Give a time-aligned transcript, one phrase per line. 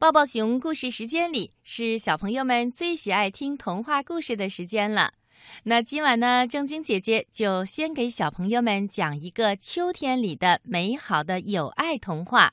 [0.00, 5.12] 抱抱熊故事时间里是小朋友们最喜爱听童话故事的时间了。
[5.64, 12.50] 那今晚呢，正晶姐姐就先给小朋友们讲一个秋天里的美好的有爱童话。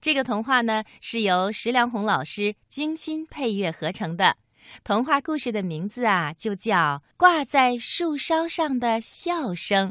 [0.00, 4.38] 这个童话呢，是由石良红老师精心配乐合成的。
[4.82, 6.74] 童话故事的名字啊，就叫
[7.18, 9.90] 《挂在树梢上的笑声》。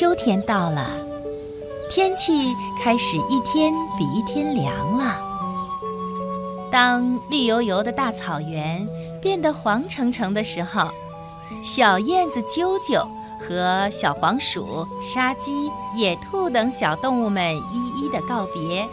[0.00, 0.88] 秋天到了，
[1.90, 5.20] 天气开始一天比一天凉了。
[6.72, 8.88] 当绿油油的大草原
[9.20, 10.88] 变得黄澄澄的时候，
[11.62, 13.06] 小燕子啾啾
[13.38, 18.88] 和小黄鼠、沙鸡、野兔等小动物们一一的告别。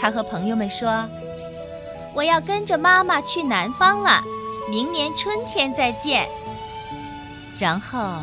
[0.00, 1.08] 他和朋友们说
[2.14, 4.22] ：“我要跟着妈妈去南方了，
[4.70, 6.28] 明年春天再见。”
[7.58, 8.20] 然后。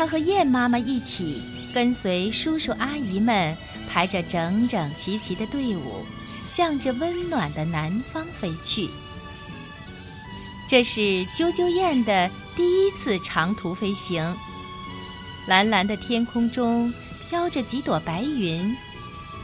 [0.00, 1.42] 他和燕妈妈一起
[1.74, 3.54] 跟随叔叔阿姨们
[3.86, 6.06] 排着整整齐齐的队伍，
[6.46, 8.88] 向着温暖的南方飞去。
[10.66, 14.34] 这是啾啾雁的第一次长途飞行。
[15.46, 16.90] 蓝蓝的天空中
[17.28, 18.74] 飘着几朵白云，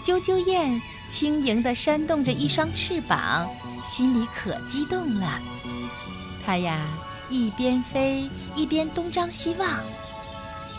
[0.02, 3.46] 啾啾雁轻盈地扇动着一双翅膀，
[3.84, 5.38] 心里可激动了。
[6.46, 6.88] 它呀，
[7.28, 9.68] 一边飞一边东张西望。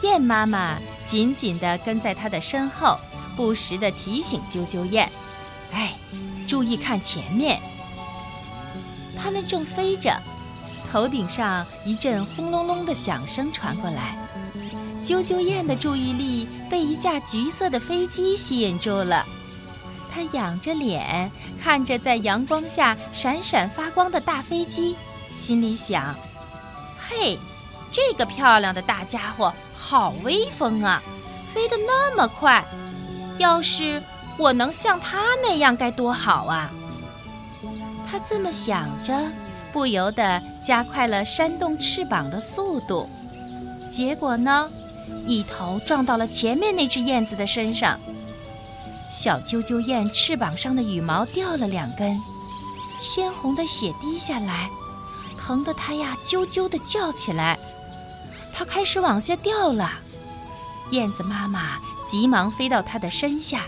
[0.01, 2.99] 燕妈妈紧紧地跟在它的身后，
[3.35, 5.09] 不时地提醒啾啾雁
[5.73, 5.93] ：“哎，
[6.47, 7.59] 注意看前面。”
[9.17, 10.15] 它们正飞着，
[10.91, 14.15] 头顶上一阵轰隆隆的响声传过来。
[15.03, 19.25] 啾啾雁的注意力被一架橘色的飞机吸引住了，
[20.11, 24.95] 它仰着脸看着在阳光下闪闪发光的大飞机，
[25.31, 26.15] 心里想
[26.99, 27.37] ：“嘿，
[27.91, 31.01] 这个漂亮的大家伙！”好威风啊，
[31.53, 32.65] 飞得那么快！
[33.37, 34.03] 要是
[34.37, 36.69] 我能像它那样，该多好啊！
[38.09, 39.13] 他这么想着，
[39.71, 43.09] 不由得加快了扇动翅膀的速度。
[43.89, 44.69] 结果呢，
[45.25, 47.97] 一头撞到了前面那只燕子的身上。
[49.09, 52.19] 小啾啾燕翅膀上的羽毛掉了两根，
[52.99, 54.69] 鲜红的血滴下来，
[55.39, 57.57] 疼得它呀啾啾地叫起来。
[58.57, 59.91] 它开始往下掉了，
[60.89, 63.65] 燕子妈妈急忙飞到它的身下，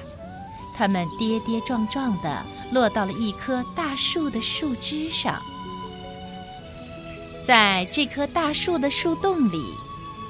[0.75, 5.39] 它们跌跌撞撞地落到了一棵大树的树枝上。
[7.45, 9.75] 在这棵大树的树洞里，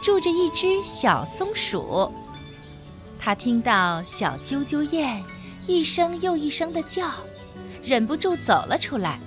[0.01, 2.13] 住着一只小松鼠。
[3.17, 5.23] 它听到小啾啾雁
[5.67, 7.09] 一声又一声的叫，
[7.81, 9.21] 忍不住走了出来。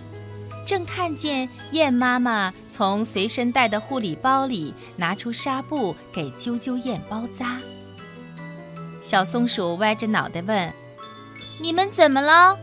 [0.65, 7.59] 正看见燕妈妈从随身带的护理包里拿出纱布给啾啾雁包扎，
[9.01, 10.73] 小松鼠歪着脑袋问
[11.61, 12.57] ：“你们怎么了？”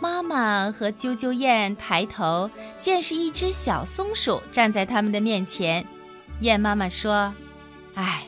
[0.00, 5.84] 妈妈和啾啾雁抬头，见是一只小松鼠站在他们的面前。
[6.40, 7.34] 燕妈妈说
[7.94, 8.24] ：“哎，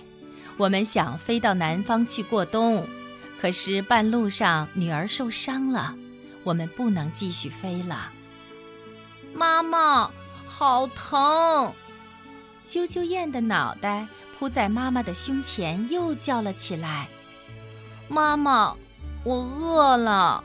[0.56, 2.86] 我们想飞到南方去过冬，
[3.40, 5.94] 可是半路上女儿受伤了，
[6.42, 8.12] 我们不能继续飞了。”
[9.32, 10.10] 妈妈，
[10.46, 11.72] 好疼！
[12.64, 14.06] 啾啾雁的脑袋
[14.38, 17.08] 扑在妈妈的胸前，又叫了起来
[18.08, 18.76] ：“妈妈，
[19.24, 20.44] 我饿了。”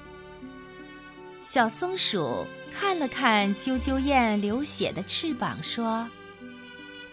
[1.41, 6.07] 小松鼠看了看啾啾雁流血的翅膀，说：“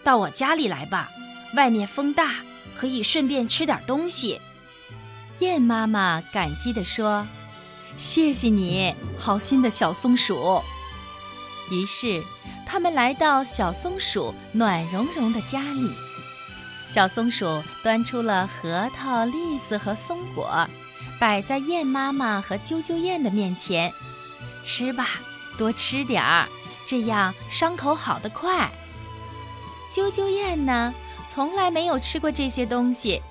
[0.03, 1.09] 到我家里来吧，
[1.55, 2.35] 外面风大，
[2.75, 4.39] 可以顺便吃点东西。”
[5.39, 7.27] 燕妈妈感激地说
[7.97, 10.61] ：“谢谢你，好心的小松鼠。”
[11.69, 12.23] 于是，
[12.65, 15.91] 他们来到小松鼠暖融融的家里。
[16.85, 20.67] 小松鼠端出了核桃、栗子和松果，
[21.19, 23.91] 摆在燕妈妈和啾啾雁的面前。
[24.63, 25.19] 吃吧，
[25.57, 26.47] 多吃点儿，
[26.85, 28.71] 这样伤口好得快。
[29.91, 30.93] 啾啾雁呢，
[31.27, 33.21] 从来没有吃过这些东西，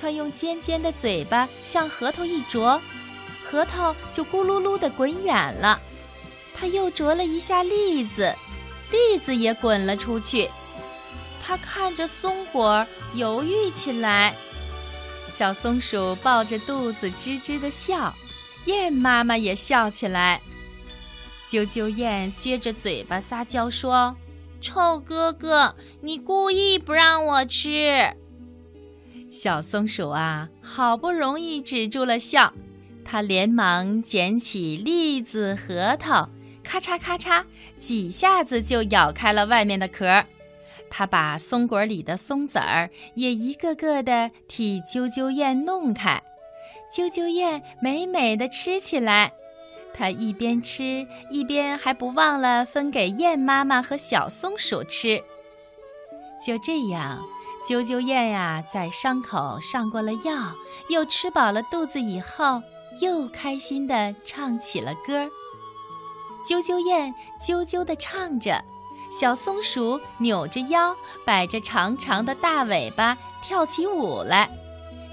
[0.00, 2.80] 它用尖尖的嘴巴向核桃一啄，
[3.44, 5.78] 核桃就咕噜噜地滚远了。
[6.54, 8.34] 他又啄了一下栗子，
[8.90, 10.48] 栗子也滚了出去。
[11.42, 14.34] 他看着松果，犹豫起来。
[15.28, 18.14] 小松鼠抱着肚子吱吱的笑，
[18.66, 20.40] 燕妈妈也笑起来。
[21.48, 24.16] 啾啾雁撅着嘴巴撒娇说
[24.62, 28.14] ：“臭哥哥，你故意不让我吃。”
[29.30, 32.54] 小松鼠啊，好不容易止住了笑，
[33.04, 36.30] 它连忙捡起栗子、核桃。
[36.64, 37.44] 咔嚓咔嚓，
[37.76, 40.24] 几下子就咬开了外面的壳。
[40.90, 46.22] 他把松果里的松子儿也一个个的替啾啾燕弄开，
[46.92, 49.32] 啾啾燕美美的吃起来。
[49.92, 55.22] 它一边吃一边还不忘了分给燕妈妈和小松鼠吃。
[56.44, 57.24] 就这样，
[57.68, 60.52] 啾啾燕呀，在伤口上过了药，
[60.88, 62.62] 又吃饱了肚子以后，
[63.00, 65.28] 又开心地唱起了歌。
[66.44, 68.62] 啾啾燕啾啾地唱着。
[69.10, 70.94] 小松鼠扭着腰，
[71.24, 74.50] 摆着长长的大尾巴，跳起舞来。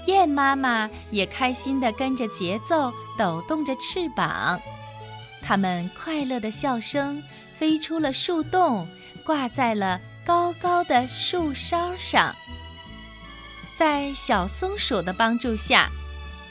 [0.06, 4.60] 燕妈妈也开心地跟着节奏抖动着翅膀。
[5.40, 7.22] 它们快乐的笑声
[7.56, 8.88] 飞出了树洞，
[9.24, 12.34] 挂在了高高的树梢上。
[13.76, 15.88] 在小松鼠的帮助下，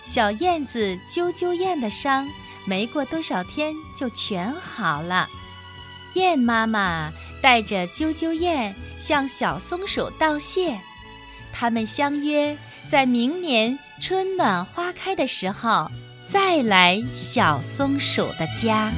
[0.06, 2.26] 小燕子啾啾燕的伤
[2.66, 5.28] 没过多少天就全好了。
[6.14, 7.12] 燕妈妈
[7.42, 10.78] 带着啾啾燕向小松鼠道谢，
[11.54, 15.90] 他们相约在明年春暖花开的时候
[16.26, 18.92] 再来小松鼠的家。